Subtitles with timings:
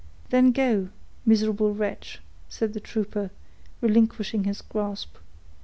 [0.31, 0.89] "Then go,
[1.27, 3.29] miserable wretch," said the trooper,
[3.81, 5.15] relinquishing his grasp.